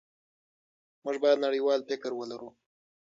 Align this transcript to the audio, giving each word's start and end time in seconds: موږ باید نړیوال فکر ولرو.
موږ 1.03 1.15
باید 1.23 1.43
نړیوال 1.45 1.79
فکر 1.89 2.11
ولرو. 2.15 2.49